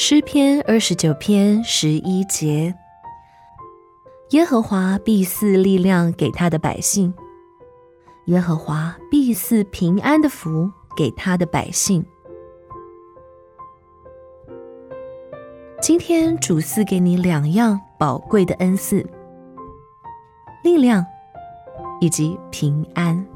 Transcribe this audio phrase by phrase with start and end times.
[0.00, 2.72] 诗篇二十九篇十一节：
[4.30, 7.12] 耶和华必赐力量给他的百姓，
[8.26, 12.06] 耶和华必赐平安的福给他的百姓。
[15.82, 19.04] 今天主赐给你两样宝贵的恩赐：
[20.62, 21.04] 力量
[22.00, 23.26] 以及平安。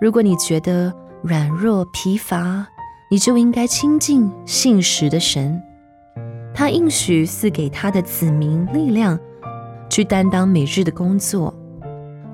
[0.00, 2.64] 如果你觉得软弱疲乏，
[3.10, 5.62] 你就应该亲近信实的神，
[6.52, 9.18] 他应许赐给他的子民力量，
[9.88, 11.54] 去担当每日的工作，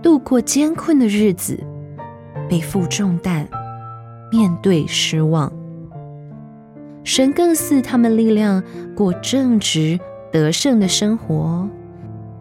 [0.01, 1.59] 度过艰困的日子，
[2.49, 3.47] 背负重担，
[4.33, 5.53] 面对失望。
[7.05, 8.63] 神更赐他们力量
[8.95, 9.99] 过正直
[10.33, 11.69] 得胜的生活，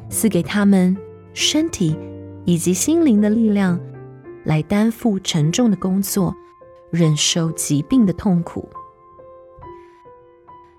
[0.10, 0.96] 赐给他们
[1.34, 1.98] 身体
[2.46, 3.80] 以及心灵的力量，
[4.46, 6.34] 来担负沉重的工作。
[6.92, 8.68] 忍受疾病的痛苦，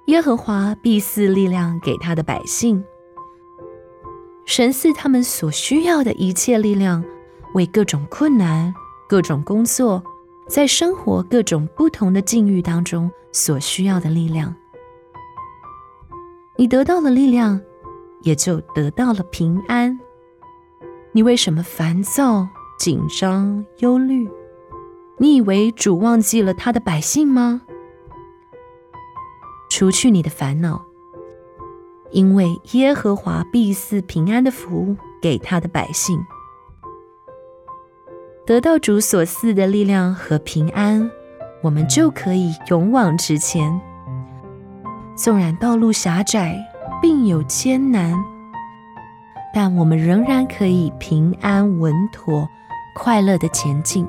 [0.06, 2.84] 耶和华必赐力量给他的百姓。
[4.44, 7.04] 神赐他们所需要的一切力量，
[7.54, 8.74] 为各种困难、
[9.08, 10.02] 各种工作，
[10.48, 14.52] 在生活各种不同的境遇当中所需要的力量。
[16.56, 17.60] 你得到了力量，
[18.22, 19.98] 也就得到了平安。
[21.12, 24.28] 你为什么烦躁、紧张、忧虑？
[25.22, 27.60] 你以为主忘记了他的百姓吗？
[29.70, 30.80] 除去你的烦恼，
[32.10, 36.18] 因为耶和华必赐平安的福给他的百姓。
[38.46, 41.10] 得到主所赐的力量和平安，
[41.62, 43.78] 我们就可以勇往直前。
[45.14, 46.58] 纵然道路狭窄，
[47.02, 48.14] 并有艰难，
[49.52, 52.48] 但我们仍然可以平安稳妥、
[52.94, 54.08] 快乐地前进。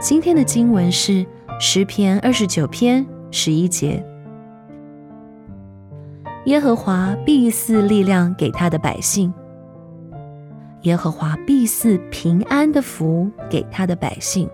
[0.00, 1.26] 今天的经文是
[1.58, 4.00] 诗篇二十九篇十一节：
[6.44, 9.34] 耶和华必赐力量给他的百姓，
[10.82, 14.48] 耶和华必赐平安的福给他的百姓。